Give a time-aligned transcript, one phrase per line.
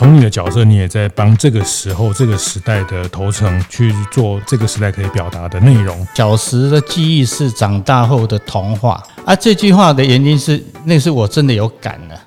[0.00, 6.06] 从你的角色，你也在帮这个时候、这个时代的头层去做这个时代可以表达的内容。
[6.14, 9.36] 小时的记忆是长大后的童话啊！
[9.36, 12.18] 这句话的原因是，那是我真的有感了。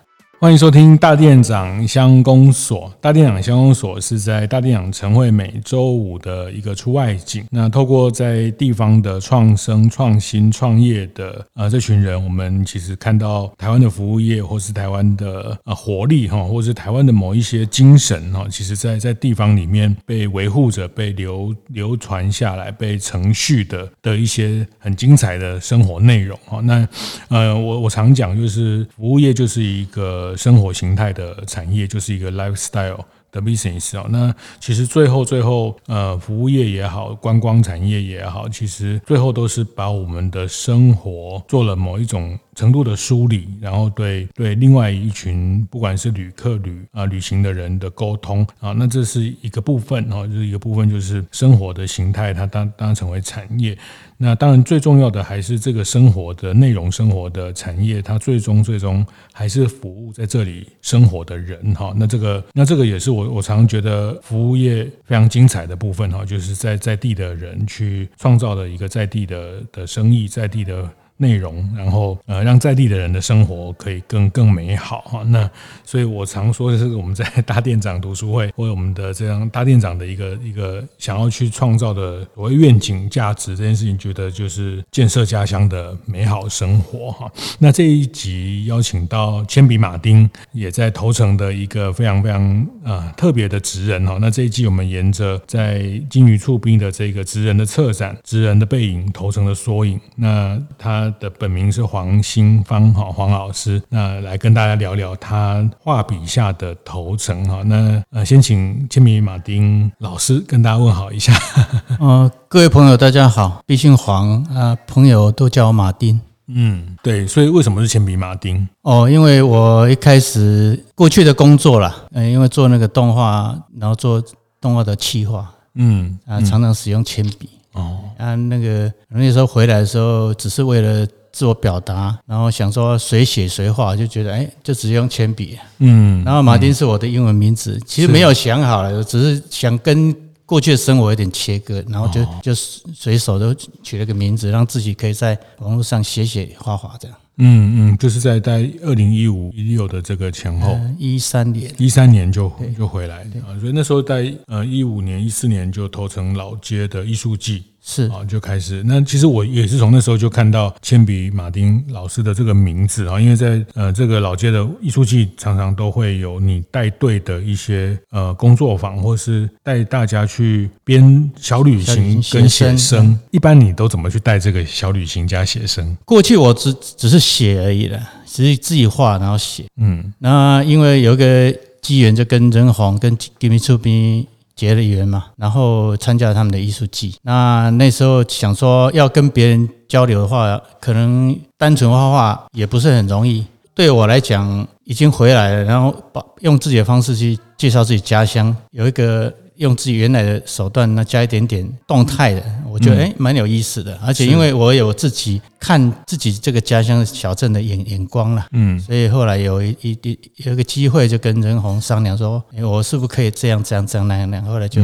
[0.43, 2.93] 欢迎收听大店长乡公所。
[2.99, 7.45] 大店长乡公所是在大店长晨会每周五的一个出外景。
[7.49, 26.59] 那透过在地方的创生、创新、创业的呃这群人，我们其实看到台湾的服务业，或是台湾的呃活力哈，或是台湾的某一些精神哈，其实在在地方里面被维护着、被流流传下来、被承续的的一些很精彩的生活内容哈。
[26.59, 26.85] 那
[27.30, 30.31] 呃，我我常讲就是服务业就是一个。
[30.36, 34.06] 生活形态的产业就是一个 lifestyle 的 business 哦。
[34.09, 53.78] 那其实最后最后，呃，服务业也好，观光产业也好，其实最后都是把我们的生活做了某一种程度的梳理，然后对对另外一群不管是旅客旅啊旅行的人的沟通啊，那这是一个部分哦，就是一个部分就是生活的形态，它当当成为产业。
[54.25, 61.93] 那当然，最重要的还是这个生活的内容，生活的产业，它最终最终还是服务在这里生活的人哈。
[61.97, 70.89] 那这个，那这个也是我我常常觉得服务业非常精彩的部分哈，就是在在地的人去创造的一个在地的的生意，在地的。
[71.23, 75.23] 内容，然后呃，让在地的人的生活可以更更美好哈。
[75.23, 75.49] 那
[75.85, 87.31] 所以我常说的是，我们在大店长读书会 或者我们的这样大店长的一个一个想要去创造的所谓愿景价值这件事情，觉得就是建设家乡的美好生活哈。
[87.59, 94.17] 那这一集邀请到铅笔马丁，也在头城的一个非常非常、呃、特别的职人哈。
[94.19, 101.12] 那这一季我们沿着在金鱼厝边的这个职人的策展，职人的背影，头城的缩影，那他。
[101.19, 107.62] 的本名是黄新芳哈，黄老师，那来跟大家聊聊他画笔下的头层哈。
[107.63, 111.34] 那呃，先请铅笔马丁老师跟大家问好一下。
[112.00, 116.19] 呃，各位朋友大家好，毕姓黄啊，朋友都叫我马丁。
[116.47, 118.68] 嗯，对，所以为什么是铅笔马丁？
[118.81, 124.22] 哦，因为我一开始过去的工作啦，嗯，因为做那个动画，然后做
[124.59, 127.50] 动画的企划，嗯啊，常常使用铅笔。
[127.73, 135.57] 哦，啊，那个那时候回来的时候，只是为了自我表达，然后想说随写随画，就觉得哎，就直接用铅笔。
[135.79, 147.17] 嗯，然后马丁是我的英文名字，其实没有想好了，只是想跟过去的生活有点切割，然后就就随手都取了个名字，让自己可以在网络上写写画画这样。
[147.38, 151.71] 嗯嗯，就是在在二零一五一六的这个前后，一三年。
[151.77, 157.63] 一三年就就回来啊，所以那时候在呃一五年一四年就投成老街的艺术季。
[157.85, 158.81] 是啊，就开始。
[158.85, 173.19] 那其实我也是从那时候就看到铅笔马丁老师的这个名字啊，因为在呃这个老街的艺术季，常常都会有你带队的一些呃工作坊，或是带大家去编小旅行跟写生。
[173.31, 175.97] 一般你都怎么去带这个小旅行加写生？
[176.05, 179.65] 过去我只只是写而已了，只是自己画然后写。
[179.75, 184.25] 嗯，那因为有一个机缘，就跟仁宏跟金鱼厝边。
[184.56, 187.16] 结了缘嘛，然后参加了他们的艺术季。
[187.24, 193.46] 那那时候想说要跟别人交流的话，可能单纯画画也不是很容易。
[193.75, 199.34] 对我来讲，已经回来了，然后把用自己的方式去介绍自己家乡，有一个。
[199.58, 203.97] 用自己原来的手段，那加一点点动态的，我觉得诶蛮有意思的。
[204.03, 214.81] 而且因为我有自己看自己这个家乡小镇的眼眼光了，嗯，所以后来有一一有一个机会，就跟任红商量说，我是不是可以这样这样这样那样那样，后来就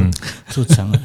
[0.50, 1.00] 促成了。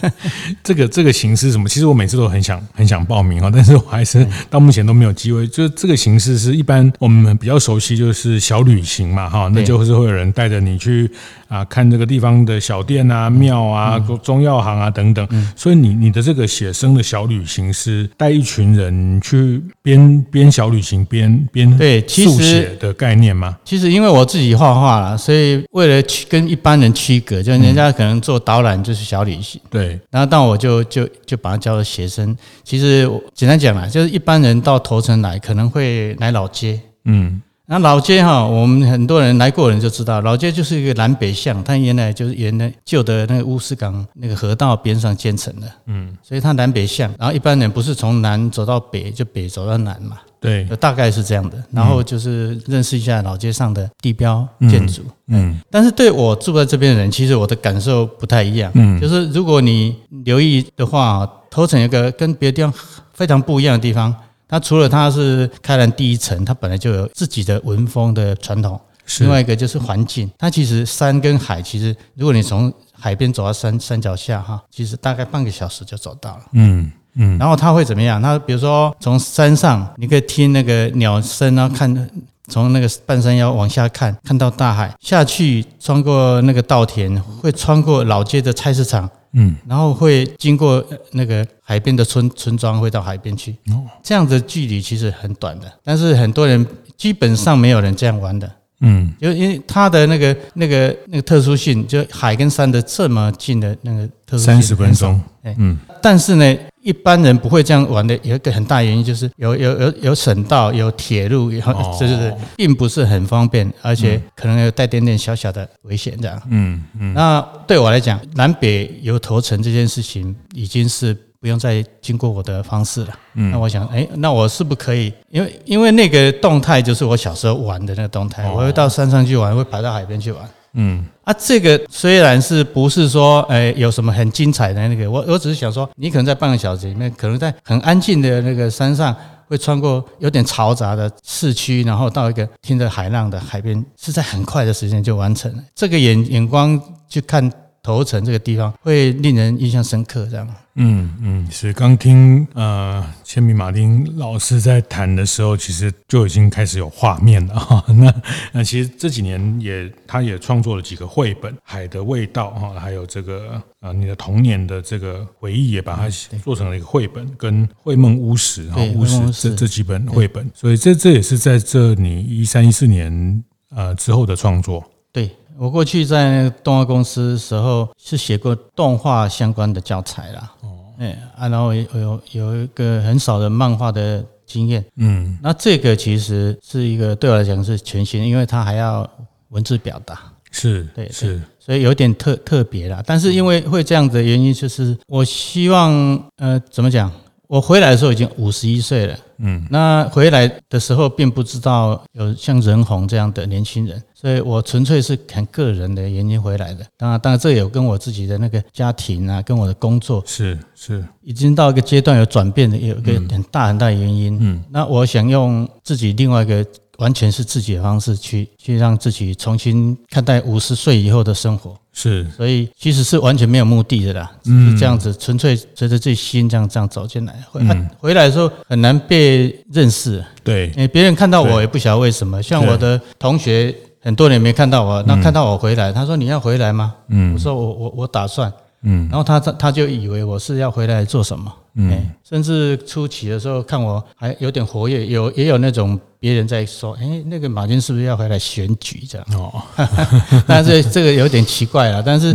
[0.62, 1.68] 这个这个形式什么？
[1.68, 5.46] 其实我每次都很想很想报名啊，但是我还是到目前都没有机会。
[5.48, 11.10] 就这个形式是一般我们比较熟悉，就是小旅行嘛，哈，那就是会有人带着你去。
[11.48, 23.56] 啊，看这个地方的小店啊、庙啊、中药行啊等等，所以你你的这个写生的小旅行是带一群人去边边小旅行边边对速写的概念吗？
[23.64, 32.36] 其实因为我自己画画了，所以为了去跟一般人区隔，就人家可能做导览就是小旅行，对，然后但我就就就把它叫做写生。
[32.62, 37.40] 其实简单讲啦，就是一般人到头城来可能会来老街，嗯。
[37.70, 51.62] 那老街哈，我们很多人来过人就知道，老街就是一个南北向，它原来就是原来旧的那个乌石港那个河道边上建成的，嗯，所以它南北向，然后一般人不是从南走到北，就北走到南嘛，对，大概是这样的。
[51.70, 55.02] 然后就是认识一下老街上的地标建筑。
[55.26, 58.72] 嗯，但是对我住在这边的人，其实我的感受不太一样。
[58.76, 59.94] 嗯，就是如果你
[60.24, 62.72] 留意的话，头城有个跟别的地方
[63.12, 64.14] 非常不一样的地方，
[64.48, 68.80] 它除了它是开兰第一城，它本来就有自己的文风的传统。
[69.04, 76.42] 是另外一个就是环境，它其实山跟海，其实如果你从海边走到山山脚下哈，其实大概半个小时就走到了。
[76.52, 76.90] 嗯。
[77.20, 78.22] 嗯，然后它会怎么样？
[78.22, 82.08] 它比如说从山上，你可以听那个鸟声啊，看
[82.48, 84.94] 从那个半山腰往下看，看到大海。
[85.00, 93.52] 下去穿过那个稻田，会穿过老街的菜市场，嗯，然后会经过那个海边的村村庄，会到海边去。
[93.70, 96.66] 哦，这样的距离其实很短的，但是很多人
[96.96, 98.50] 基本上没有人这样玩的。
[98.80, 105.20] 嗯，就因为它的那个那个那个特殊性，就海跟山的这么近的那个特殊性，三十分钟。
[105.42, 106.56] 哎，嗯，但是呢。
[106.82, 116.40] 一般人不会这样玩的，有一个很大原因就是有有有有省道、有铁路，然后就是并不是很方便，而且可能有带点点小小的危险这样。
[116.50, 117.12] 嗯嗯。
[117.14, 123.18] 那对我来讲，南北有头城这件事情已经是不用再经过我的方式了。
[123.34, 123.50] 嗯。
[123.50, 125.12] 那我想，哎，那我是不是可以？
[125.30, 130.48] 因为因为那个动态就是我小时候玩的那个动态，我会到山上去玩，会爬到海边去玩。
[130.80, 139.14] 嗯啊，这个虽然是不是说，哎，有什么很精彩的那个，我我只是想说，你可能在半个小时里面，可能在很安静的那个山上，
[139.48, 145.62] 会穿过有点嘈杂的市区，然后到一个听着海浪的海边，是在很快的时间就完成了。
[145.74, 147.52] 这个眼眼光去看。
[147.82, 150.48] 头城这个地方会令人印象深刻，这样。
[150.80, 157.84] 嗯嗯，所以刚听呃千米马丁老师在谈的时候，其实就已经开始有画面了哈。
[157.94, 158.14] 那
[158.52, 166.08] 那其实这几年也，他也创作了几个绘本，《海的味道》哈，还有这个呃你的童年的这个回忆，也把它
[166.44, 170.48] 做成了一个绘本，跟《绘梦巫石》哈，《巫石》这这几本绘本。
[170.54, 173.42] 所以这这也是在这你一三一四年
[173.74, 174.84] 呃之后的创作。
[175.10, 175.28] 对。
[175.58, 180.68] 我过去在动画公司的时候是写过动画相关的教材啦，哦，
[180.98, 189.08] 哎啊，然后有有有一个很少的漫画的经验，嗯，那这个其实是一个对我来讲是全新，因为它还要
[189.48, 190.20] 文字表达，
[190.52, 193.02] 是对，对，是，所以有点特特别啦。
[193.04, 195.92] 但是因为会这样的原因，就是我希望
[196.36, 197.10] 呃，怎么讲？
[197.48, 206.84] 我回来的时候已经五十一岁了，嗯，那回来的时候并不知道有像任红这样的年轻人，所以我纯粹是看个人的原因回来的。
[206.96, 214.36] 当然，当然这有跟我自己的那个家庭啊，跟我的工作是是已经到一个阶段有转变的，有一个很大很大的原因。
[214.40, 216.64] 嗯，那我想用自己另外一个。
[216.98, 227.34] 完全是自己的方式去去让自己重新看待五十岁以后的生活，是，所以其实是完全没有目的的啦，是这样子，纯粹随着自己心这样这样走进来。
[227.50, 227.60] 回
[227.98, 236.94] 回来的时候很难被认识，对，诶，别人看到我也不晓得为什么，像我的同学很多年没看到我，那看到我回来，他说你要回来吗？
[237.08, 238.52] 嗯，我说我我我打算，
[238.82, 241.52] 嗯，然后他他他就以为我是要回来做什么。
[241.80, 249.26] 嗯，甚至初期的时候看我还有点活跃，有也有那种别人在说，哎，那个马丁是不是要回来选举这样？
[249.34, 249.62] 哦，
[250.44, 252.02] 但是这个有点奇怪了。
[252.02, 252.32] 但是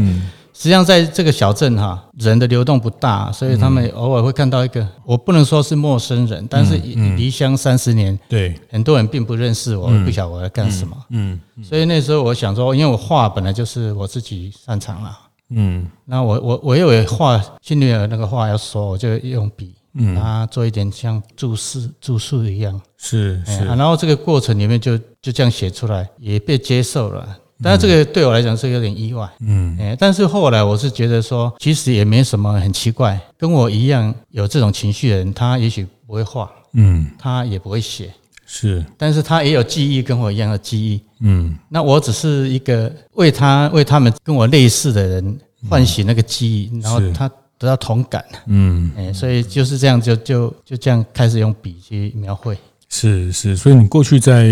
[0.55, 6.77] 实际上在这个小镇哈，人的流动不大，所以他们偶尔会看到一个，我不能说是陌生人，但是
[7.17, 10.95] 离乡三十年，对，很多人并不认识我，不晓得我在干什么。
[11.09, 15.19] 嗯，所以那时候我想说，因为我画本来就是我自己擅长了。
[15.49, 27.37] 嗯，那我我我又有话，心里有那个话要说，我就用笔，嗯，啊，做一点像注释注释一样，是是，然后这个过程里面就就这样写出来，也被接受了。
[27.61, 38.13] 但是这个对我来讲是有点意外，嗯，哎，但是后来我是觉得说，其实也没什么很奇怪，跟我一样有这种情绪的人，他也许不会画，嗯，他也不会写，
[38.53, 45.39] 是，但是他也有记忆，跟我一样的记忆，嗯，那我只是一个为他为他们跟我类似的人。
[45.69, 47.25] 唤醒那个记忆，然后他
[47.57, 52.57] 得到同感，嗯，哎，所以就是这样，就就就这样开始用笔去描绘。
[52.95, 54.47] 是是，所以你过去在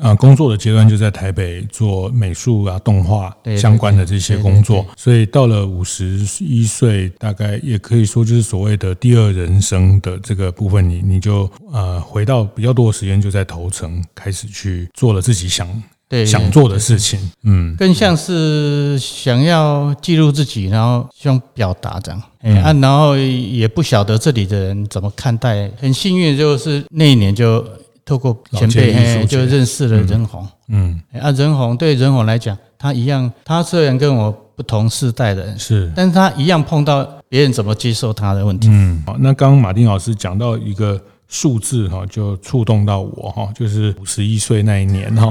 [0.00, 15.68] 啊工作的阶段就在台北做美术啊动画相关的这些工作，所以到了五十一岁，大概也可以说就是所谓的第二人生的这个部分，你你就呃回到比较多的时间就在头城开始去做了自己想。
[16.08, 25.68] 对，想做的事情，嗯，更像是想要记录自己，然后希望表达这样，哎啊，然后也不晓得这里的人怎么看待。
[25.80, 27.66] 很幸运，就是那一年就
[28.04, 38.68] 透过前辈，就认识了任红，嗯，啊，任红对任红来讲，他一样，他虽然跟我不同世代的人是，但是他一样碰到别人怎么接受他的问题。
[38.70, 41.00] 嗯，好，那刚刚马丁老师讲到一个。
[41.28, 45.30] 数字哈，就触动到我哈，就是五十一岁那一年哈，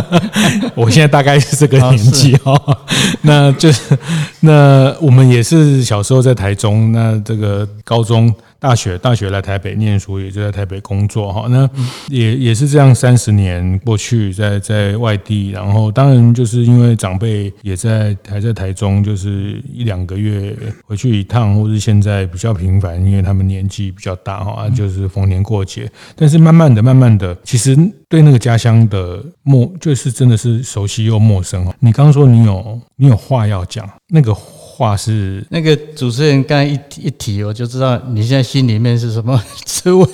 [0.74, 2.54] 我现在大概是这个年纪哈，
[3.22, 3.98] 那就是
[4.40, 8.34] 那我们也是小时候在台中，那这个高中。
[8.60, 11.46] 大学大学来台北念书，也就在台北工作哈。
[11.48, 11.68] 那
[12.08, 25.90] 也也是这样，三十年过去，在在外地，然后当然就是因为长辈也在还在台中，就是一两个月回去一趟，或是现在比较频繁，因为他们年纪比较大哈，就是逢年过节。
[26.14, 27.74] 但是慢慢的、慢慢的，其实
[28.10, 31.74] 对那个家乡的陌，就是真的是熟悉又陌生哈。
[31.80, 34.36] 你刚刚说你有你有话要讲，那个。
[34.80, 40.06] 话是那个主持人刚才一一提，我就知道你现在心里面是什么 滋味。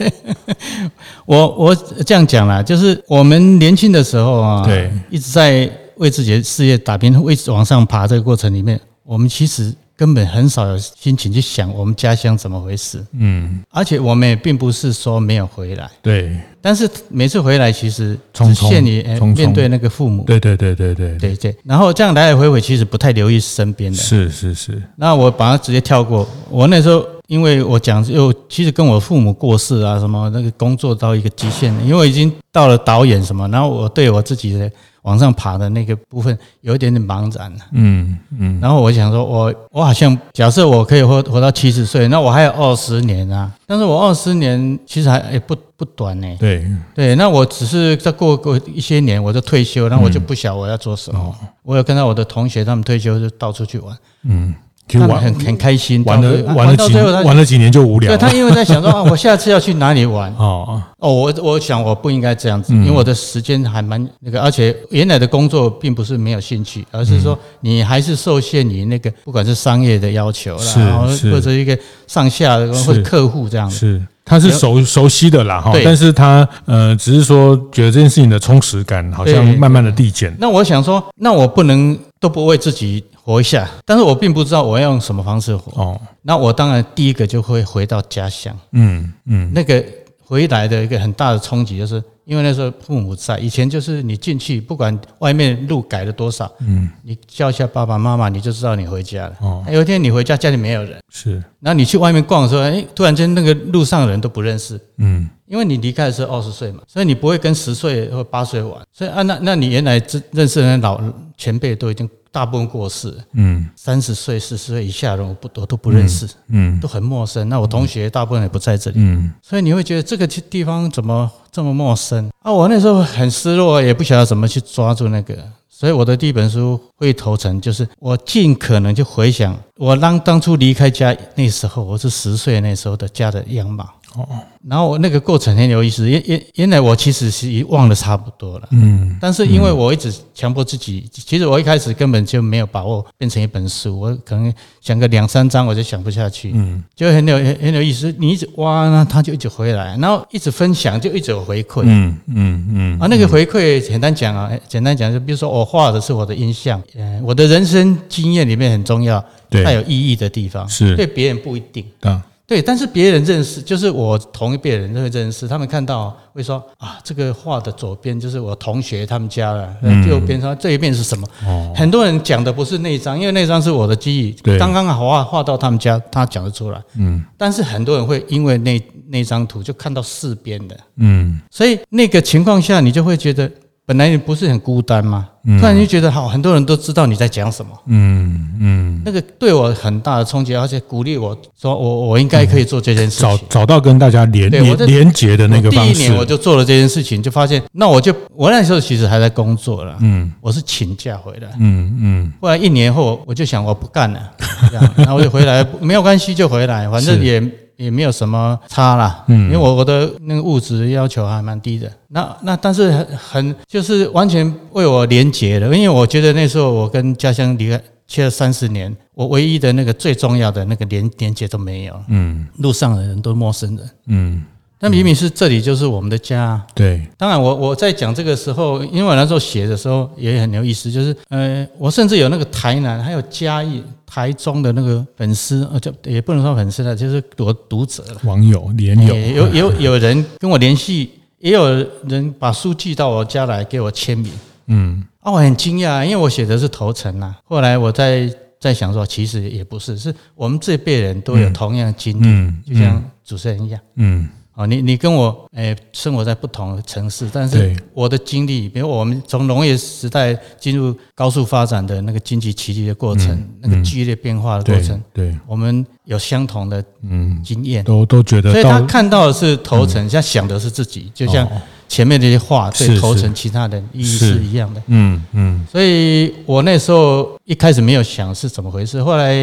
[1.25, 9.73] 我我这样讲啦，就是我们年轻的时候啊，对，一直在为自己的事业打拼，为往上爬这个过程里面，我们其实。
[9.96, 19.02] 根本很少有心情去想我们家乡怎么回事，嗯，而且我们也并不是说没有回来，对，但是每次回来其实只限于
[19.34, 21.34] 面对那个父母，对对对对对对。
[21.34, 24.82] 对，然后这样来来回回，其实不太留意身边的，是是是。
[24.96, 26.28] 那我把它直接跳过。
[26.50, 34.70] 我那时候因为我讲又其实跟我父母过世啊什么那个工作到一个极限，因为我已经到了导演什么，然后我对我自己的。
[35.06, 46.66] 往上爬的那个部分有一点点茫然，嗯嗯，然后我想说我，我我好像假设我可以活活到七十岁，那我还有二十年啊，但是我二十年其实还也不不短呢，对。
[46.92, 51.32] 对，那我只是再过过一些年我就退休，那我就不晓得我要做什么，
[51.62, 54.52] 我有看到我的同学他们退休就到处去玩，嗯。
[54.88, 58.10] 就玩很很开心，玩了玩了几玩了几年就无聊。
[58.10, 60.32] 对，他因为在想说 啊，我下次要去哪里玩？
[60.38, 71.76] 哦哦，我我想我不应该这样子，因为我的时间还蛮那个，而且原来的工作并不是没有兴趣，而是说你还是受限于那个不管是商业的要求啦，然后或者一个
[72.06, 73.76] 上下的或者客户这样子。
[73.76, 80.34] 是，他是熟熟悉的啦哈，但是他呃，只是说觉得这件事情的充实感好像慢慢的递减。
[80.38, 83.04] 那我想说，那我不能都不为自己。
[83.26, 85.82] 活一下，但是我并不知道我要用什么方式活。
[85.82, 88.56] 哦，那我当然第一个就会回到家乡。
[88.70, 89.85] 嗯嗯，那个
[90.25, 92.00] 回来的一个很大的冲击就是。
[92.25, 99.37] 因为那时候父母在，以前就是你进去，不管外面路改了多少，嗯，你叫一下爸爸妈妈，你就知道你回家了。
[99.40, 111.00] 哦，有一天你回家，家里没有人，是，那你去外面逛的时候，哎，突然间那个路上的人都不认识，嗯，因为你离开的时候二十岁嘛，所以你不会跟十岁或八岁玩，所以啊，那那你原来认认识的人老
[111.36, 117.48] 前辈都已经大部分过世，嗯，三十岁、四十岁以下的人我不我都不认识，嗯，都很陌生。
[117.48, 121.30] 那我同学大部分也不在这里，嗯，所以你会觉得这个地方怎么？
[121.52, 122.52] 这么陌生啊！
[122.52, 125.34] 我那时候很失落，也不晓得怎么去抓住那个，
[125.70, 133.88] 所以我的第一本书《会头城》就是我尽可能就回想我当当初离开家那时候，我是十岁那时候的家的样貌。
[134.14, 134.26] 哦，
[134.66, 160.96] 然后那个过程很有意思，原原原来我其实是已忘得差不多了，嗯，但是因为我一直强迫自己，其实我一开始根本就没有把握变成一本书，我可能想个两三章我就想不下去，嗯，就很有很很有意思，你一直挖呢，他就一直回来，然后一直分享就一直有回馈，嗯嗯嗯，啊，那个回馈简单讲啊，简单讲就比如说我画的是我的印象，嗯，我的人生经验里面很重要，对，带有意义的地方，是。
[160.96, 162.22] 对别人不一定，啊。
[162.46, 165.48] 对，但是别人认识，就是我同一辈人都会认识。
[165.48, 169.74] 他们看到会说啊，这个画的左边就是我同学他们家了，
[170.08, 171.26] 右边说这一边是什么？
[171.44, 176.80] 哦，很多人讲的不是那一张，因为那张是我的记忆，对，刚刚好画画到他们家，他讲得出来。
[176.96, 183.50] 嗯，但是很多人会因为那那张图就看到四边的，嗯，所以那个情况下你就会觉得。
[183.86, 185.28] 本来你不是很孤单吗？
[185.60, 187.70] 突然就觉得好，很多人都知道你在讲什么。
[187.86, 195.94] 嗯嗯，那个对我很大的冲击，而且鼓励我说我我应该可以做这件事情，找找到跟大家连连连接的那个方式。
[195.94, 199.96] 第一年我就做了这件事情，就发现那我就我那时候其实还在工作了。
[200.00, 201.48] 嗯，我是请假回来。
[201.60, 204.20] 嗯嗯，后来一年后我就想我不干了，
[204.68, 207.40] 这样，然后我就回来，没有关系就回来，反正也。
[207.76, 224.45] 也没有什么差啦，嗯，因为我我的那个物质要求还蛮低的，那那但是很很就是完全为我连结了，因为我觉得那时候我跟家乡离开去了三十年，我唯一的那个最重要的那个连连接都没有，嗯，路上的人都陌生人，嗯。
[224.78, 227.06] 那明明是这里就是我们的家，对。
[227.16, 241.66] 当然，我我在讲这个时候，因为我那时候写的时候也很有意思，就是呃，我甚至有那个台南还有嘉义、台中的那个粉丝，呃，就也不能说粉丝了，就是我读者网友连友，有有有人跟我联系，也有
[242.06, 244.30] 人把书寄到我家来给我签名，
[244.66, 247.35] 嗯，啊，我很惊讶，因为我写的是头城啊。
[247.45, 248.30] 后来我在
[248.61, 254.28] 在想说，其实也不是，是我们这辈人都有同样的经历，就像主持人一样，嗯。
[254.56, 267.38] 啊，你你跟我诶生活在不同的城市，但是我的经历，比如我们从农业时代进入高速发展的那个经济奇迹的过程，嗯、那个剧烈变化的过程，对，对我们有相同的嗯。
[267.44, 271.46] 经验，都都觉得，所以他看到的是头层，像、嗯、想的是自己，就像。
[271.46, 274.36] 哦前面这些话对头层其他的意义是。
[274.46, 279.34] 一样的，嗯嗯，所以我那时候一开始没有想是怎么回事，后来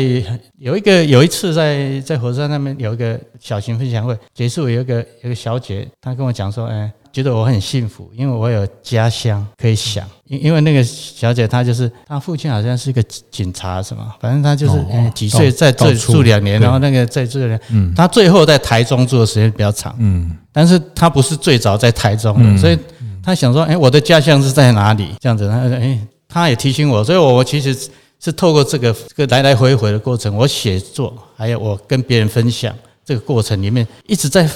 [0.58, 20.36] 有一个有一次在在火车站那边有一个小型分享会结束，有一个有一个小姐她跟我讲说，哎，觉得我很幸福，因为我有家乡可以想，因因为那个小姐她就是她父亲好像是一个警察什么，反正她就是哎几岁在这住两年，然后那个在这里，嗯，她最后在台中住的时间比较长，嗯。
[20.52, 22.78] 但是她不是最早在台中的，所以
[23.24, 25.10] 她想说，哎，我的家乡是在哪里？
[25.20, 27.76] 这样子，他哎，她也提醒我，所以我其实
[28.20, 32.74] 是透过这个这个来来回回的过程，我写作，还有我跟别人分享
[33.04, 34.48] 这个过程里面，一直在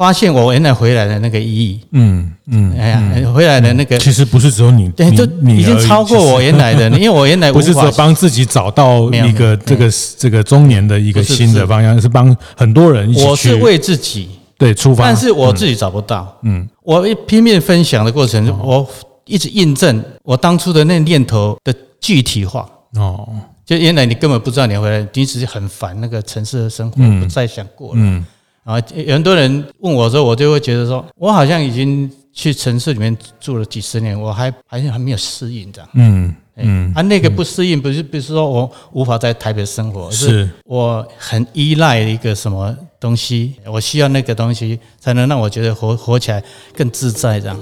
[0.00, 1.78] 发现我原来回来的那个意义。
[1.92, 13.26] 嗯嗯，哎呀，回来的那个其实不是只有你，对，就已经超过我原来的， 因为我原来不是说帮自己找到一个这个这个中年的一个新的方向，是帮很多人一起。
[13.26, 14.30] 我是为自己。
[14.56, 15.04] 对，出发。
[15.04, 16.34] 但是我自己找不到。
[16.44, 18.88] 嗯，我一拼命分享的过程中，我
[19.26, 22.66] 一直印证我当初的那念头的具体化。
[22.94, 23.28] 哦，
[23.66, 27.94] 就原来你根本不知道你回来，你只是很烦那个城市的生活，不再想过了。
[27.96, 28.24] 嗯，
[28.64, 35.90] 然后有很多人问我说，我就会觉得说，我好像已经去城市里面住了几十年，我还还还没有适应这样。
[35.94, 36.34] 嗯。
[36.62, 46.44] 嗯，啊，那个不适应，不是，不是说我无法在台北生活，是我很依赖一个什么东西，我需要那个东西才能让我觉得活活起来
[46.76, 47.58] 更自在这样。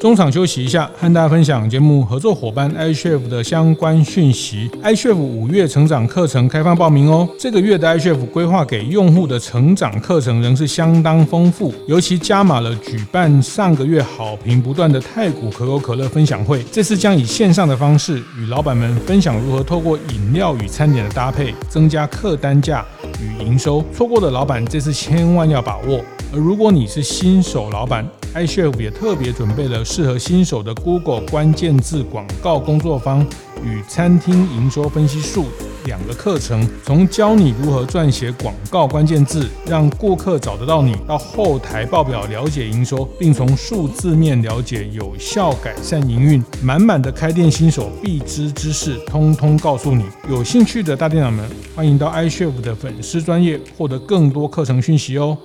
[0.00, 4.70] 中场休息一下，和大家分享节目合作伙伴 iCHEF 的相关讯息。
[4.80, 7.28] iCHEF 五月成长课程开放报名哦。
[7.36, 16.62] 这个月的 iCHEF 规划给用户的成长课程仍是相当丰富，尤其加码了举办上个月好评不断的太古可口可乐分享会。
[16.70, 22.86] 这次将以线上的方式与老板们分享如何透过饮料与餐点的搭配，增加客单价
[23.20, 23.84] 与营收。
[23.92, 26.00] 错过的老板这次千万要把握。
[26.30, 33.26] 而如果你是新手老板，iCHEF 也特别准备了适合新手的 Google 关键字广告工作坊
[33.64, 35.46] 与餐厅营收分析术
[35.86, 50.04] 两个课程，从教你如何撰写广告关键字，让顾客找得到你，到后台报表了解营收，并从数字面了解有效改善营运，满满的开店新手必知知识，通通告诉你。
[50.28, 55.38] 有兴趣的大店长们，欢迎到 iCHEF 的粉丝专业获得更多课程讯息哦。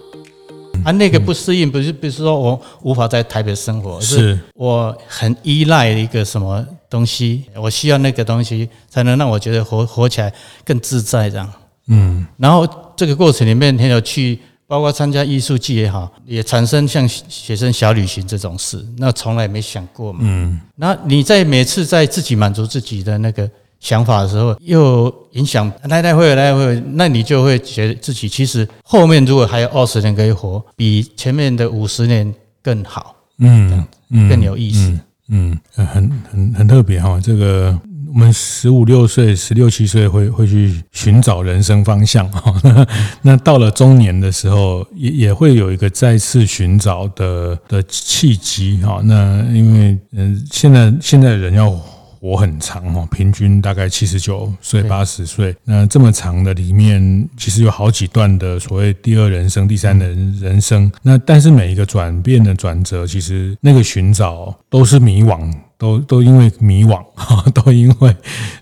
[0.84, 11.52] 啊，那个不适应，不是不是说我无法在台北生活，是我很依赖一个什么东西，我需要那个东西才能让我觉得活活起来更自在这样。
[11.88, 20.20] 嗯，然后这个过程里面很有趣，包括参加艺术季也好，也产生像学生小旅行这种事，那从来没想过嘛。
[20.24, 23.50] 嗯，那你在每次在自己满足自己的那个。
[23.84, 37.20] 想法的时候，又影响来来回回来回，那你就会觉得自己其实后面如果还有二十年可以活，比前面的五十年更好，嗯，嗯，更有意思，嗯，嗯，很很很特别哈。
[37.22, 42.56] 这个我们十五六岁、十六七岁会会去寻找人生方向哈，
[43.22, 49.02] 那到了中年的时候，也也会有一个再次寻找的的契机哈。
[49.04, 51.78] 那因为嗯，现在现在人要。
[52.24, 55.54] 活很长哦，平均大概七十九岁、八十岁。
[55.66, 60.90] 那这么长的里面，其实有好几段的所谓第二人生、第三人人生。
[61.02, 67.04] 那但是每一个转变的转折，其实那个寻找都是迷惘，都都因为迷惘，
[67.52, 68.16] 都因为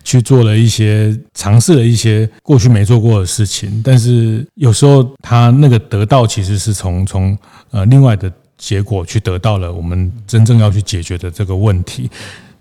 [0.04, 3.80] 去做了一些尝试了一些过去没做过的事情。
[3.86, 7.38] 但是有时候他那个得到，其实是从从
[7.69, 12.10] 呃另外的结果去得到了我们真正要去解决的这个问题。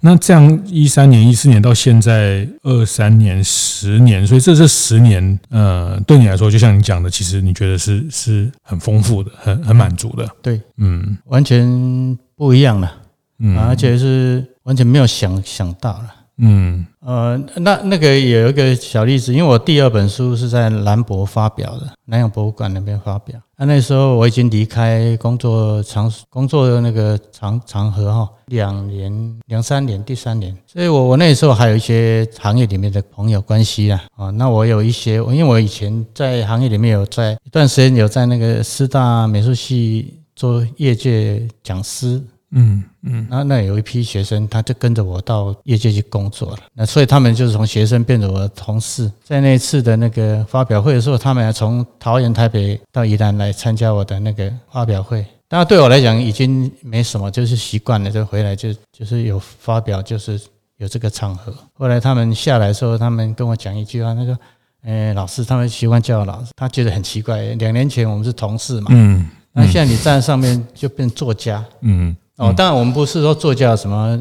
[0.00, 10.28] 那这样一三年、一四年到现在二三年、十年，所以这这十年，呃，对你来说，就像你讲的，其实你觉得是是很丰富的、很很满足的。
[10.42, 12.96] 对，嗯，完全不一样了，
[13.38, 16.14] 嗯，而且是完全没有想想到了。
[16.42, 23.38] 嗯，呃，那那个有一个小例子，因为我第二本书是在兰博发表的，南洋博物馆那边发表。
[23.58, 42.22] 那那时候我已经离开工作场工作的那个场场合哈，两年两三年，第三年，所以我我那时候还有一些行业里面的朋友关系啊，啊，那我有一些，因为我以前在行业里面有在一段时间有在那个师大美术系做业界讲师。
[42.52, 46.58] 嗯嗯，那那有一批学生，他就跟着我到业界去工作了。
[46.74, 49.10] 那所以他们就是从学生变成我的同事。
[49.22, 55.24] 在那次的那个发表会的时候，他们还从桃园、台北到宜兰来参加我的那个发表会。
[55.48, 60.40] 当然对我来讲已经没什么，就是习惯了，就回来就就是有发表，就是
[60.78, 61.54] 有这个场合。
[61.74, 64.36] 后来他们下来的时候，他们跟我讲一句话，他说
[64.82, 67.42] ：“哎，老师，他们习惯叫我老师，他觉得很奇怪。
[67.54, 69.28] 两年前我们是同事嘛。”嗯。
[69.52, 74.18] 那现在你站在上面就变作家，嗯，哦，当然我们不是说作家什么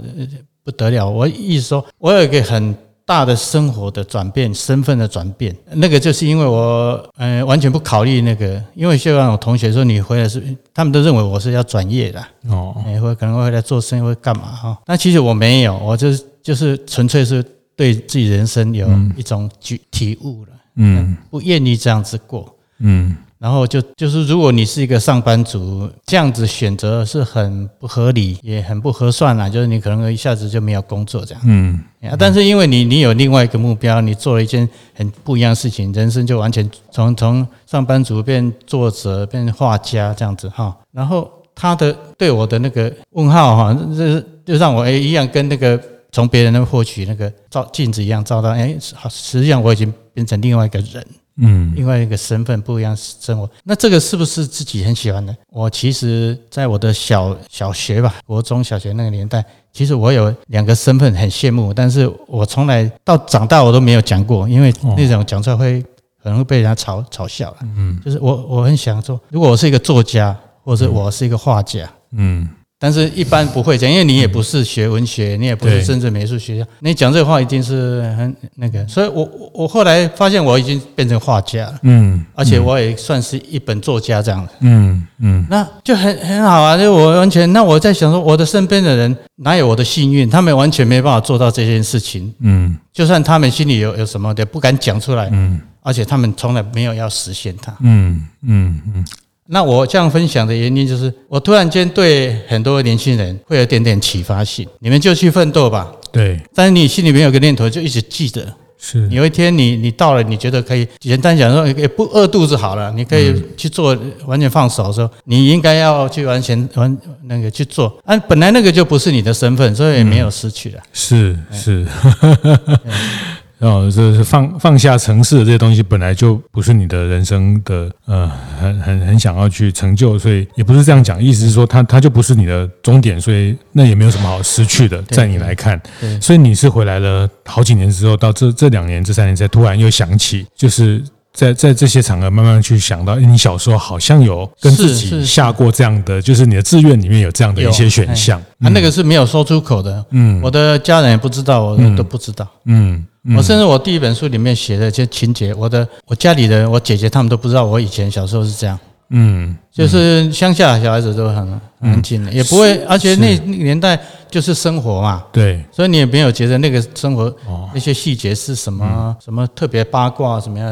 [0.63, 14.77] 不得了，我意思说，我有一个很大的生活的转变，身份的转变，那个就是因为我，嗯，完全不考虑那个，因为就像我同学说，你回来是，他们都认为我是要转业的，哦，哎，会可能会回来做生意会干嘛哈？
[14.85, 17.41] 那其实我没有，我就是就是纯粹是
[17.75, 23.15] 对自己人生有一种体体悟了，嗯，不愿意这样子过，嗯。
[23.39, 29.47] 然后就就是，如果你是一个上班族，这样子选择是很不合理，也很不合算啦。
[29.47, 31.41] 就是你可能一下子就没有工作这样。
[31.45, 31.81] 嗯。
[32.17, 40.77] 但是因为你你有另外一个目标，你做了一件很不一样的事情，人生就完全从从上班族变作者，变画家这样子哈。
[40.91, 51.05] 然后他的对我的那个问号哈，这就让我诶一样跟那个从别人那获取那个照镜子一样照到，哎，好，实际上我已经变成另外一个人。
[51.41, 55.35] 嗯，另外一个身份不一样生活，那这个是不是自己很喜欢的？
[55.49, 65.81] 我其实，在我的小小学吧，国中小学那个年代，其实我有两个身份很羡慕，但是我从来到长大我都没有讲过，因为那种讲出来会
[66.21, 67.57] 可能会被人家嘲嘲笑了。
[67.61, 72.47] 嗯，就是我我很想说，如果我是一个作家，或者我是一个画家，嗯。
[72.81, 78.87] 但是一般不会讲，因为你也不是学文学，你也不是政治美术学校，你讲这个话一定是很那个。
[78.87, 86.77] 所以我我后来发现我已经变成画家了，嗯，而且我也算是一本作家这样的，嗯嗯，那就很很好啊。
[86.77, 90.29] 就我完全，那我在想说，我的身边的人哪有我的幸运？
[90.29, 99.05] 他们完全没办法做到这件事情，嗯，就算他们心里有有什么的不敢讲出来，嗯，而且他们从来没有要实现它，嗯嗯嗯。
[99.51, 104.67] 那我这样分享的原因就是，我突然间对很多年轻人会有点点启发性。
[104.77, 105.91] 你们就去奋斗吧。
[106.11, 106.39] 对。
[106.53, 108.45] 但是你心里面有个念头，就一直记得。
[108.77, 109.07] 是。
[109.09, 117.99] 有一天你你到了，你觉得可以简单讲说也不饿肚子好了，你可以去做，完全放手的时候，你应该要去完全完那个去做。
[118.05, 120.81] 啊，本来那个就不是你的身份，所以也没有失去了。
[120.93, 121.87] 是是。
[123.59, 131.21] 哦，这是放放下城市的这些东西，本来就不是你的人生的呃，很很很想要去成就，所以也不是这样讲。
[131.21, 135.79] 意思是说，它它就不是你的终点，所以那也没有什么好失去的，在你来看。
[136.21, 141.03] 所以你是回来了好几年之后，到这这两年、这三年才突然又想起，就是。
[141.33, 148.41] 在在这些场合慢慢去想到，你小时候好像有跟自己下过这样的，就是你的志愿里面有这样的一些选项。
[148.57, 153.05] 那那个是没有说出口的，嗯，我的家人也不知道，我都不知道，嗯，
[153.37, 158.77] 我甚至我第一本书里面写的一些情节，我的我家里人我姐姐他们都不知道，我以前小时候是这样。
[159.11, 167.35] 嗯，就是乡下的小孩子都很很安静的，也不会，而且那那个年代就是生活嘛，对，所以你也没有觉得那个生活
[167.73, 170.69] 那些细节是什么什么特别八卦，什么样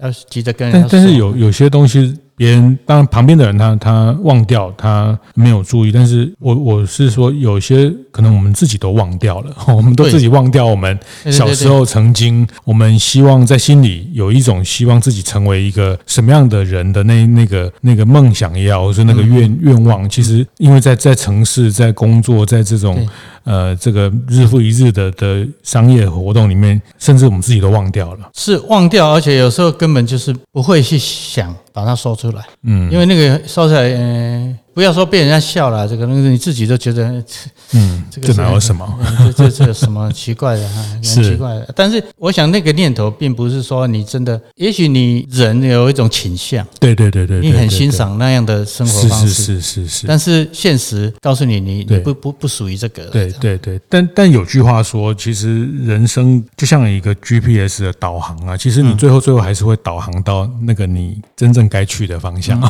[0.00, 0.80] 要急着跟人。
[0.82, 2.16] 但但是有有些东西。
[2.40, 10.98] 别人当然旁边的人他他忘掉他没有注意，但是我我是说有些可能我们自己都忘掉了， 我们都自己忘掉我们
[11.30, 23.06] 小时候曾经我们希望在心里有一种希望自己成为一个什么样的人的那那个那个梦想也好，或者那个愿愿望，其实因为在在城市在工作在这种。
[23.44, 34.58] 呃，这个日复一日的的商业活动里面，甚至我们自己都忘掉了，是忘掉，而且有时候根本就是不会去想把它说出来，嗯，因为那个说出来，嗯。
[34.72, 37.22] 不要说被人家笑了，这个东西你自己都觉得，
[37.74, 38.86] 嗯，这个哪有什么？
[39.18, 40.82] 这这这有什么奇怪的哈？
[40.94, 41.68] 很奇怪的。
[41.74, 50.06] 但是我想那个念头并不是说你真的，也许你人有一种倾向，对对对对，你很欣赏那样的生活方式，是是是是。
[50.06, 53.06] 但是现实告诉你，你你不不不属于这个。
[53.06, 53.80] 对对对。
[53.88, 62.60] 但但有句话说，其实人生就像一个 GPS 的导航啊，其实你最后最后还是会导航到那个你真正该去的方向。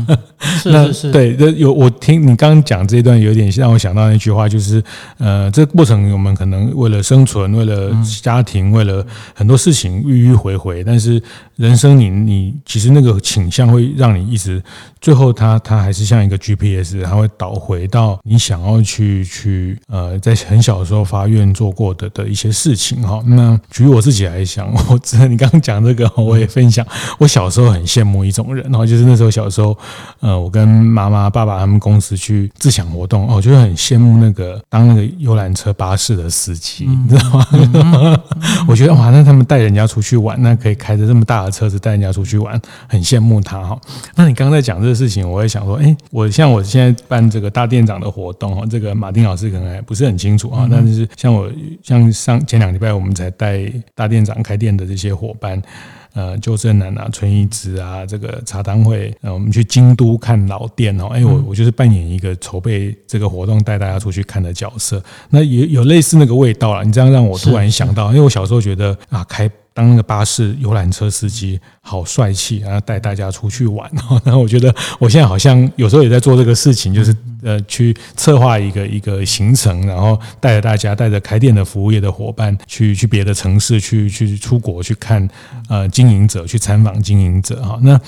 [0.62, 1.45] 是是是，对。
[1.52, 4.82] 有我听你刚刚讲这一段，有点让我想到那句话，就是
[5.18, 7.90] 呃，这个过程我们可能为了生存，为了
[8.22, 9.04] 家庭，为了
[9.34, 11.22] 很多事情迂迂回回，但是
[11.56, 14.62] 人生你你其实那个倾向会让你一直
[15.00, 23.22] 最后它它还是像一个 GPS，它会导回到你想要去去呃在很小的时候发愿做过的的一些事情哈。
[23.26, 26.86] 那举我自己来讲，我知道你刚刚讲这个，我也分享，
[27.18, 29.76] 我小时候很羡慕一种人，然后就是那时候小时候
[30.20, 31.26] 呃，我跟妈妈。
[31.36, 38.16] 爸爸他们公司去自享活动，哦，我觉得很羡慕那个当那个游览车巴士的司机，嗯、你知道吗？
[38.66, 43.78] 我觉得哇，那他们带人家出去玩，那可以开着这么大的车子带人家出去玩，很羡慕他哈。
[44.14, 51.50] 那你刚刚在讲这个事情，我也想说，哎，我像我现在办这个大店长的活动哈，这个马丁老师可能还不是很清楚啊，但是像我
[51.82, 55.62] 像上前两礼拜我们才带大店长开店的这些伙伴。
[56.16, 66.82] 呃，旧振南啊，村一枝啊，这个茶汤会，呃，我们去京都看老店哦，哎，我我就是扮演一个筹备这个活动带大家出去看的角色，那也有类似那个味道了。
[66.82, 69.50] 你这样让我突然想到，因为我小时候觉得啊，开。
[69.76, 73.86] 当那个巴士游览车司机好帅气，然后带大家出去玩。
[74.24, 85.28] 然后我觉得我现在好像有时候也在做这个事情，就是呃去策划一个一个行程，然后带着大家，带着开店的服务业的伙伴去去别的城市，去去出国去看
[85.68, 87.78] 呃经营者，去参访经营者哈。
[87.82, 88.00] 那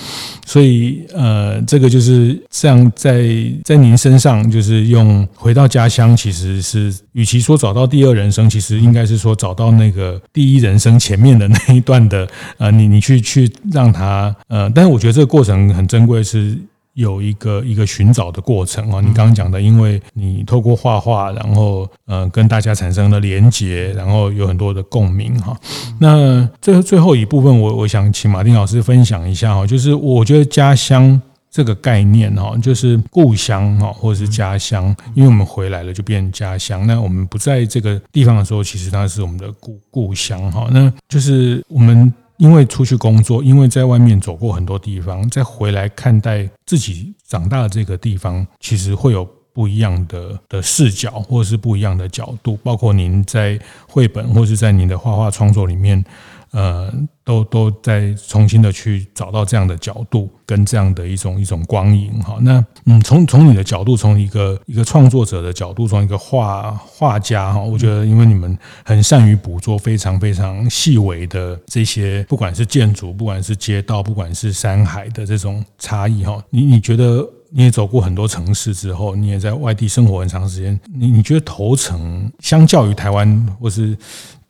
[0.46, 3.28] 所以呃这个就是这样在
[3.62, 11.58] 在您身上，就是用回到家乡，其实是与其说找到第二人生，其实应该是说找到那个第一人生前面的那。
[11.66, 16.59] 那一段的呃，你你去去让他呃，但是我觉得这个过程很珍贵，是
[16.94, 19.01] 有一个一个寻找的过程哦。
[19.01, 25.57] 你刚刚讲的，因为你透过画画，然后呃跟大家产生了连结，然后有很多的共鸣哈。
[26.01, 31.21] 那最最后一部分，我我想请马丁老师分享一下哈，就是我觉得家乡。
[31.50, 36.87] 这个概念哈，就是故乡哈，或者是家乡，因为我们回来了就变家乡。
[36.87, 40.68] 那我们不在这个地方的时候，其实它是我们的故故乡哈。
[40.70, 52.58] 那就是我们因为出去工作，因为在外面走过很多地方，再回来看待自己长大的这个地方，其实会有不一样的的视角，或者是不一样的角度。
[52.62, 53.58] 包括您在
[53.88, 56.04] 绘本，或是在您的画画创作里面。
[56.52, 56.92] 呃，
[57.24, 62.38] 都都在重新的去找到这样的角度跟这样的一种一种光影哈。
[62.40, 76.42] 那嗯，从从你的角度，从一个一个创作者的角度，从一个画画家哈，我觉得因为你们很善于捕捉非常非常细微的这些，不管是建筑，不管是街道，不管是山海的这种差异哈。
[76.50, 83.96] 你你觉得你也走过很多城市之后，你也在外地生活很长时间，你你觉得头城相较于台湾或是？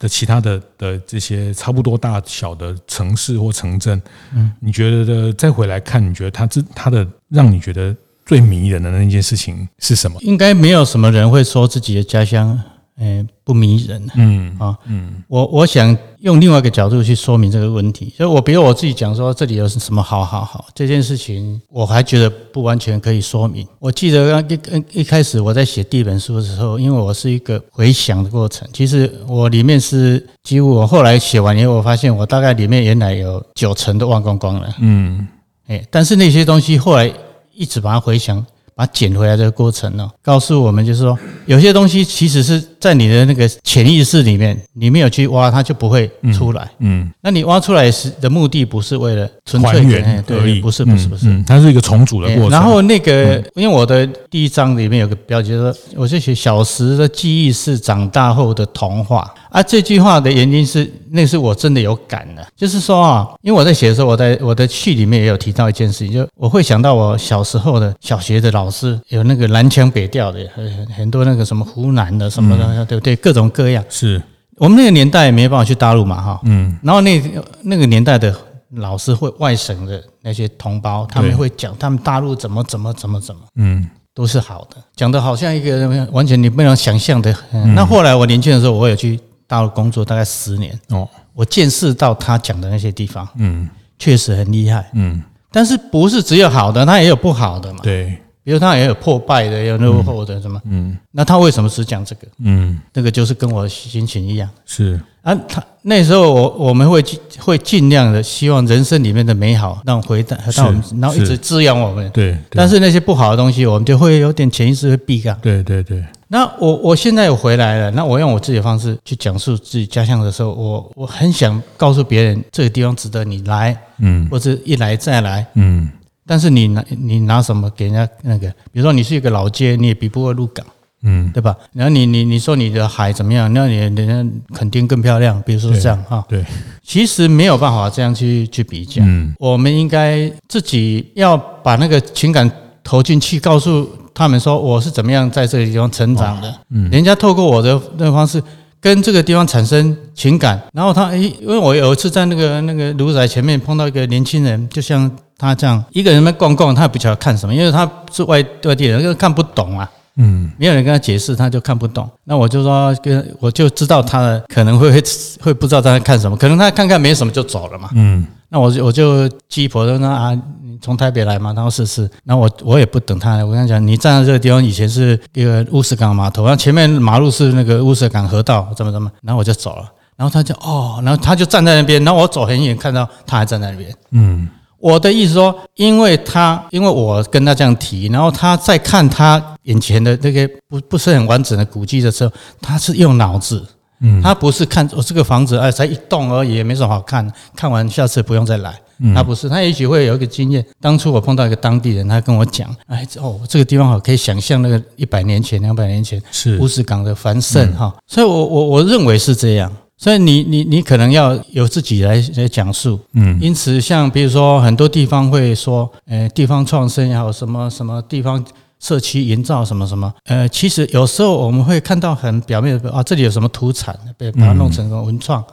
[0.00, 4.00] 的其他的的这些差不多大小的城市或城镇，
[4.32, 7.92] 嗯，你觉得的再回来看，你觉得它这它的让你觉得
[8.24, 10.16] 最迷人的那件事情是什么？
[10.22, 12.56] 应该没有什么人会说自己的家乡。
[12.98, 14.04] 哎，不迷人。
[14.16, 18.12] 嗯啊，嗯，我我想用另外一个角度去说明这个问题。
[18.16, 23.64] 所以我比如我自己讲说，这里有什么好好好这件事情，我还觉得不完全可以说明。
[23.78, 28.68] 我记得刚一一开始我在写第一本书的时候，因为我是一个回想的过程。
[28.72, 34.74] 其实我里面是几乎我后来写完以后，我发现我大概里面原来有九成都忘光光了。
[34.80, 35.24] 嗯，
[35.68, 37.12] 哎，但是那些东西后来
[37.54, 38.44] 一直把它回想。
[38.78, 46.68] 把它捡回来这个过程呢，告诉我们就是说，有些东西其实是在你的那个潜意识里面，你没有去挖，它就不会出来。
[46.78, 52.50] 嗯，那你挖出来是的目的不是为了纯粹还原，对，不是，不是，不是，它是一个重组的过程。
[52.50, 59.28] 然后那个，因为我的第一章里面有个标题说，我是写小时的记忆是长大后的童话。
[59.50, 73.16] 啊，这句话的原因是，那是我真的有感的，就是说啊，因为我在写的时候，我在我的序里面也有提到一件事情，就我会想到我小时候的小学的老师，有那个南腔北调的，很很多那个什么湖南的什么的，嗯、对不对？
[73.16, 73.84] 各种各样。
[73.88, 74.22] 是
[74.56, 77.22] 我们那个年代也没办法去大陆嘛，哈，嗯，然后那
[77.62, 78.34] 那个年代的
[78.70, 83.88] 老师会外省的那些同胞，他们会讲他们大陆怎么怎么怎么怎么，嗯。
[84.14, 87.32] 都是好的，讲的好像一个完全你不能想象的。
[87.76, 90.76] 那后来我年轻的时候，我有去大陆工作，大概十年。
[90.88, 95.22] 哦，我见识到他讲的那些地方，嗯，确实很厉害，嗯。
[95.52, 97.78] 但是不是只有好的，他也有不好的嘛。
[97.80, 100.58] 对，比如他也有破败的，也有落后的，什么？
[100.64, 100.96] 嗯。
[101.10, 102.26] 那他为什么只讲这个？
[102.38, 104.48] 嗯，那个就是跟我的心情一样。
[104.64, 104.98] 是。
[105.20, 112.08] 啊，他那时候我我们会尽会尽量的希望人生里面的美好让回到让我们，然后一直滋养我们。
[112.08, 112.38] 对。
[112.48, 115.38] 但是那些不好的东西，我们就会有点潜意识会避让。
[115.42, 116.02] 对对对。
[116.28, 125.90] 那我我现在又回来了，那我用我自己的方式去讲述自己家乡的时候，我我很想告诉别人，这个地方值得你来，嗯，或者一来再来，嗯。
[126.28, 128.46] 但是你拿你拿什么给人家那个？
[128.70, 130.64] 比如说你是一个老街，你也比不过鹿港。
[131.02, 131.56] 嗯，对吧？
[131.72, 133.52] 然后你你你说你的海怎么样？
[133.54, 135.40] 那你人家肯定更漂亮。
[135.46, 136.44] 比如说这样哈，对，
[136.82, 139.00] 其实没有办法这样去去比较。
[139.04, 142.50] 嗯，我们应该自己要把那个情感
[142.82, 146.52] 投进去，告诉他们说我是怎么样在这个地方成长的。
[146.70, 148.42] 嗯，人家透过我的那个方式
[148.80, 150.60] 跟这个地方产生情感。
[150.72, 159.88] 然后他诶，因为我有一次在那个那个卢仔前面碰到一个年轻人，就像他这样一个人在逛逛，他也不晓得看什么，因为他是外外地人，又看不懂啊。
[160.20, 162.10] 嗯，没有人跟他解释，他就看不懂。
[162.24, 165.00] 那我就说，跟我就知道他可能会会
[165.40, 167.88] 会不知道他在看什么，可能他看看没什么就走了嘛。
[167.94, 170.40] 嗯，那我就我就鸡婆说啊，你
[170.80, 171.52] 从台北来嘛？
[171.52, 172.10] 他说是是。
[172.24, 179.84] 那我我也不等他，我跟他讲，你站在这个地方以前是一个乌石港码头，然后前面马路是那个乌石港河道，怎么怎么，然后我就走了。
[180.16, 183.94] 然后他就哦，然后他就站在那边，然后我走很远，看到他还站在那边。
[184.10, 184.48] 嗯。
[184.80, 193.66] 我的意思说，因为他，因为我跟他这样提，然后他在看他眼前的那个不不是很完整的古迹的时候，他是用脑子，
[194.00, 198.78] 嗯，他不是看我这个房子，哎，才一栋而已，也没什么好看，看完下次不用再来。
[199.14, 200.64] 他不是，他也许会有一个经验。
[200.80, 206.58] 当初我碰到一个当地人，他跟我讲，哎，哦，这个地方好，可以想象那个一百年前、两百年前是。
[206.58, 209.72] 乌石港的繁盛哈，所以我我我认为是这样。
[209.96, 218.44] 所以你你你可能要由自己来来讲述，嗯，因此像比如说很多地方会说，呃，地方创生也好，什么什么地方
[218.78, 225.44] 社区营造什么什么，呃，其实有时候我们会看到很表面的啊，这里有什么土产，被把它弄成个文创，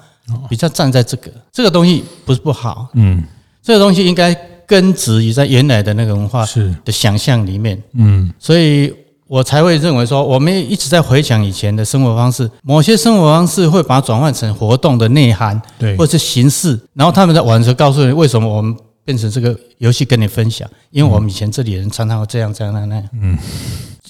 [0.48, 3.24] 比较站在这个这个东西不是不好，嗯，
[3.66, 4.34] 这个东西应该
[4.66, 6.74] 根植于在原来的那个文化是。
[6.86, 8.94] 的想象里面，嗯，所以。
[9.28, 22.96] 我才会认为说，我们一直在回想以前的生活方式，某些生活方式会把它转换成活动的内涵，对，或者是形式，然后他们在玩的时候告诉你为什么我们变成这个游戏跟你分享，因为我们以前这里人常常会这样这样那那。
[22.98, 23.36] 样，嗯，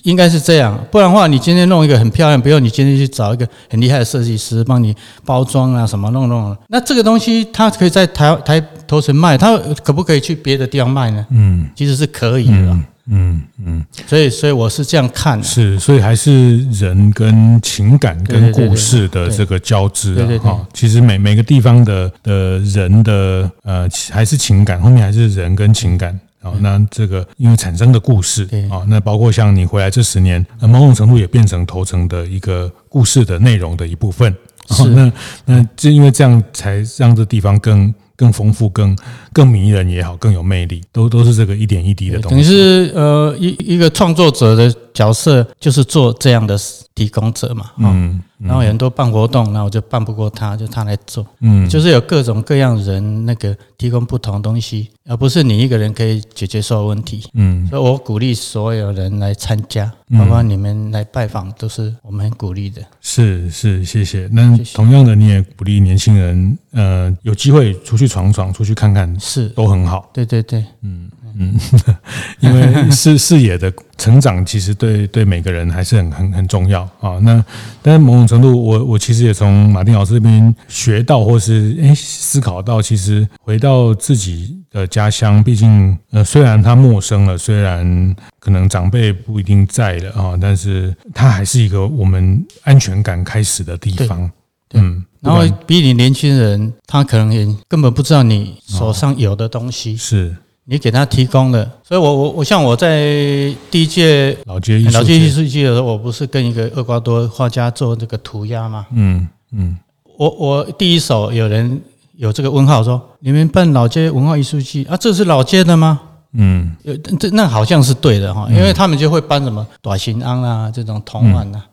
[0.06, 11.26] 应该是这样，不然的话，你今天弄一个很漂亮，不用你今天去找一个很厉害的设计师帮你包装啊什么弄弄，那这个东西它可以在台台头城卖，它可不可以去别的地方卖呢？
[11.32, 12.54] 嗯，其实是可以的。
[12.54, 34.32] 嗯嗯嗯，所以所以我是这样看的，是，所以还是人跟情感跟故事的这个交织啊，哈，其实每每个地方的的人的呃还是情感，后面还是人跟情感啊，那这个因为产生的故事啊，那包括像你回来这十年，那某种程度也变成头层的一个故事的内容的一部分，
[34.70, 35.12] 哦，那
[35.46, 37.94] 那就因为这样才让这地方更。
[38.18, 38.98] 更丰富、更
[39.34, 42.36] 更迷人也好，更有魅力，都都是这个一点一滴的东西。
[42.36, 46.58] 等于是呃，一一个创作者的角色，就是做这样的
[46.96, 47.70] 提供者嘛。
[47.78, 48.20] 嗯。
[48.38, 51.26] 然后有很多办活动，那我就办不过他，就他来做。
[51.40, 57.24] 嗯，就是有各种各样人那个提供不同东西，而不是你一个人可以解决所有问题。
[57.34, 62.82] 嗯，所以我鼓励所有人来参加，包括你们来拜访，都是我们很鼓励的。
[63.00, 64.28] 是是，谢谢。
[64.34, 70.10] 那同样的，你也鼓励年轻人，呃，有机会出去闯闯，出去看看，是都很好。
[70.14, 71.10] 对对对，嗯。
[71.38, 71.54] 嗯，
[72.40, 77.20] 因为视视野的成长，其实对对每个人还是很很很重要啊。
[77.22, 77.44] 那
[77.82, 94.32] 但是某种程度，我我其实也从马丁老师这边学到，或是诶思考到，其实回到自己的家乡，毕竟呃虽然他陌生了，虽然可能长辈不一定在了啊，但是他还是一个我们安全感开始的地方。
[94.74, 100.36] 嗯，然后比你年轻人，他可能也根本不知道你手上有的东西是。
[100.68, 108.88] 你给他提供的，所以我我我像我在第一届老街老街艺术季的时候，我不是跟一个厄瓜多画家做这个涂鸦吗？
[108.92, 109.78] 嗯嗯，
[110.18, 111.80] 我我第一手有人
[112.18, 114.84] 有这个问号说，你们办老街文化艺术季？
[114.86, 116.02] 啊，这是老街的吗？
[116.34, 116.76] 嗯，
[117.20, 121.64] 这那好像是对的哈，因为他们就会搬什么短行安啊这种铜碗啊。
[121.64, 121.70] 嗯，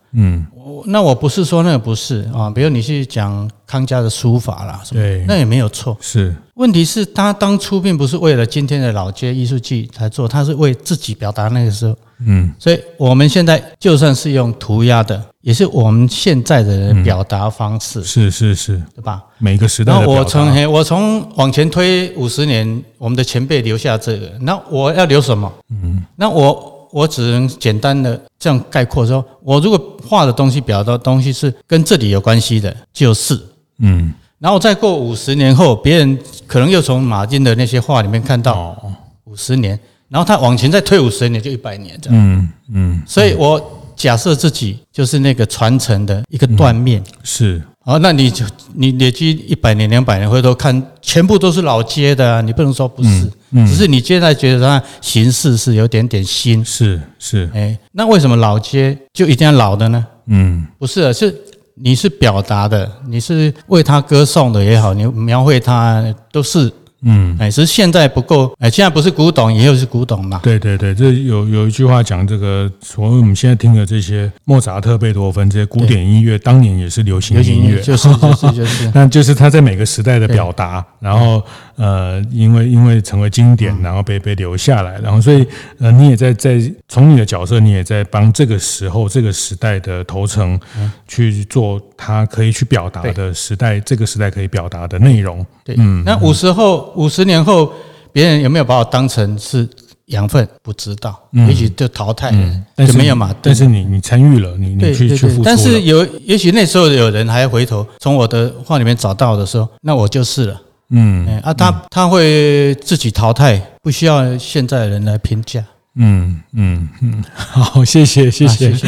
[0.53, 5.97] 我那我不是说那个不是啊，比如你去讲康家的书法啦，对，那也没有错。
[5.99, 11.95] 是，问题是他当初并不是为了今天的老街艺术季才做，他是为自己表达那个时候。
[12.25, 17.99] 嗯，所以我们现在就算是用涂鸦的，也是我们现在的人表达方式。
[17.99, 19.21] 嗯、是是是，对吧？
[19.39, 19.91] 每个时代。
[19.91, 25.51] 那我从我从往前推五十年，我们的前辈留下这个，那我要留什么？
[25.71, 26.71] 嗯，那我。
[26.93, 33.37] 我只能简单的这样概括说，我如果画的东西、表达的东西是跟这里有关系的，就是
[33.79, 38.77] 嗯，然后再过五十年后，别人可能又从马金的那些画里面看到
[39.23, 39.77] 五十年，
[40.07, 43.59] 然后他往前再推五十年，就一百年这样，嗯嗯，所以我
[43.95, 47.61] 假设自己就是那个传承的一个断面，是。
[47.85, 52.39] 好，那你就你累积一百年、两百年，回头看，全部都是老街的啊！
[52.39, 60.05] 你不能说不是，嗯嗯、只是你现在觉得它形式是有点点新，是是，哎，那为什么老街就一定要老的呢？
[60.27, 61.35] 嗯，不是，是
[61.75, 66.71] 你是表达的，你是为他歌颂的也好，你描绘他都是
[67.03, 70.39] 嗯，哎，只是现在不够，哎，现在不是古董，以后是古董嘛。
[70.43, 81.43] 对对对，这有有一句话讲，这个所以我们现在听的这些莫扎特、贝多芬这些古典音乐，当年也是流行音乐，就是就是就是， 那就是他在每个时代的表达，然后
[81.75, 85.45] 呃，因为因为成为经典，然后被被留下来，然后所以
[85.79, 90.59] 呃，你也在在从你的角色，你也在帮这个时候这个时代的头层
[91.07, 95.45] 去做他可以去表达的时代，这个时代可以表达的内容。
[95.63, 96.91] 对，嗯，那五十后。
[96.97, 97.71] 五十年后，
[98.11, 99.65] 别人有没有把我当成是
[100.07, 100.45] 养分？
[100.61, 103.33] 不知道，嗯、也许就淘汰了，嗯、但是就没有嘛。
[103.41, 105.43] 但是你你参与了，你你去去付出。
[105.43, 110.61] 但是有，也许那时候有人还回头从我的话里面找到的时候，那我就是了。
[110.89, 115.63] 嗯，啊，他他会自己淘汰，不需要现在的人来评价。
[115.95, 118.87] 嗯嗯嗯，好，谢谢谢谢， 谢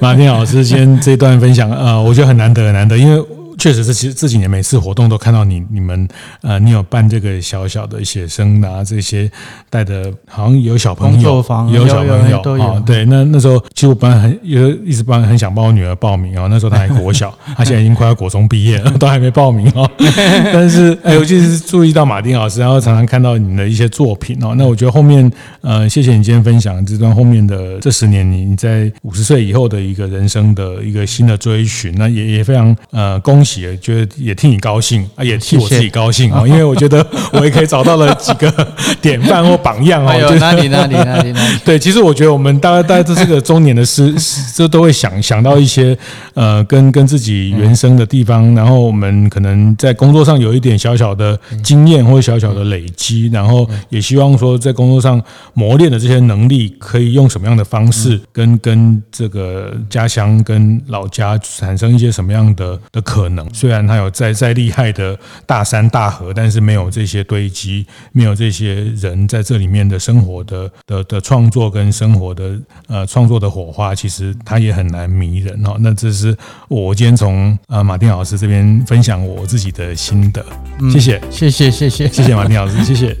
[0.00, 3.39] 马丁老师今天这段分享，呃，我觉得很难得很难得，因为。
[3.60, 6.08] 确实是，其实这几年每次活动都看到你，你们
[6.40, 9.30] 呃，你有办这个小小的写生啊，这些
[9.68, 19.88] 带的，好像有小朋友，有小朋友啊，对，那那时候其实我本来很有一直帮很想帮我女儿报名啊，那时候她还国小， 她现在已经快要国中毕业了，都还没报名哦。
[20.54, 24.54] 但是哎，我就是注意到马丁老师，然后常常看到你的一些作品哦。
[24.56, 25.30] 那我觉得后面
[25.60, 33.49] 呃，谢谢你今天分享这段后面的这十年，你你在五十岁以后的一个人生的一个新的追寻，那也也非常呃恭喜。
[33.80, 38.52] 觉得也替你高兴啊，也替我自己高兴啊， 因为我觉得我也可以找到了几个
[39.00, 40.14] 典范或榜样哦。
[40.18, 41.58] 有哪里哪里哪里哪里？
[41.64, 44.14] 对，其实我觉得我们大概大概这是个中年的诗，
[44.54, 45.96] 这都会想想到一些
[46.34, 55.22] 呃，跟跟自己原生的地方，然后我们可能在工作上有一点小小的经验或小小的累积，然后也希望说在工作上
[55.54, 63.39] 磨练的这些能力，可以用什么样的方式跟跟这个家乡跟老家产生一些什么样的的可能。
[63.52, 75.76] 虽然它有再再厉害的大山大河，但是没有这些堆积，没有这些人在这里面的生活的的的创作跟生活的呃创作的火花，其实他也很难迷人哦。
[75.80, 76.36] 那这是
[76.68, 80.44] 我今天从呃马丁老师这边分享我自己的心得，
[80.92, 83.16] 谢谢，嗯、谢谢，谢谢，谢谢马丁老师， 谢谢。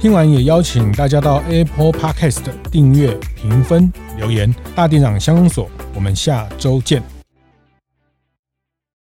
[0.00, 4.54] 听完也邀请大家到 Apple Podcast 订阅、评分、留言。
[4.74, 7.13] 大店长乡公所，我们下周见。